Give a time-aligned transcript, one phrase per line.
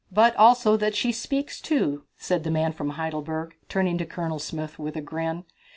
[0.11, 4.79] "But also that she speaks, too," said the man from Heidelberg, turning to Colonel Smith
[4.79, 5.45] with a grin.